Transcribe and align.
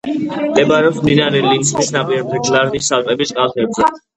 მდებარეობს 0.45 1.01
მდინარე 1.03 1.43
ლინთის 1.49 1.91
ნაპირებზე, 1.99 2.41
გლარნის 2.51 2.91
ალპების 2.99 3.37
კალთებზე. 3.39 3.97